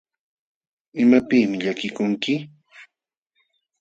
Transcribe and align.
¿Imapiqmi 1.01 1.57
llakikunki? 1.63 2.33